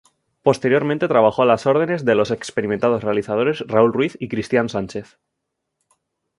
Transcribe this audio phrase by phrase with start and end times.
[0.41, 5.19] Posteriormente trabajó a las órdenes de los experimentados realizadores Raúl Ruiz y Cristián Sánchez.